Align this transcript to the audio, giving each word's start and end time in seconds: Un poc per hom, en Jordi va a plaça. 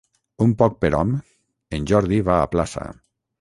Un 0.45 0.53
poc 0.61 0.77
per 0.85 0.89
hom, 0.99 1.11
en 1.79 1.85
Jordi 1.93 2.19
va 2.31 2.39
a 2.39 2.49
plaça. 2.57 2.89